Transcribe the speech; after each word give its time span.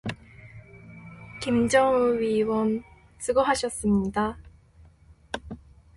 김정우 1.43 2.17
위원 2.19 2.81
수고하셨습니다. 3.19 4.39